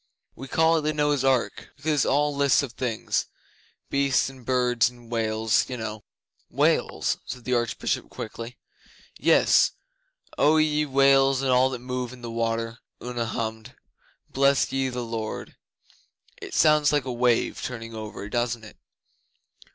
[0.35, 3.27] We call it the Noah's Ark, because it's all lists of things
[3.91, 6.03] beasts and birds and whales, you know.'
[6.49, 8.57] 'Whales?' said the Archbishop quickly.
[9.19, 9.73] 'Yes
[10.39, 13.75] "O ye whales, and all that move in the waters,"' Una hummed
[14.27, 15.55] '"Bless ye the Lord."
[16.41, 18.77] It sounds like a wave turning over, doesn't it?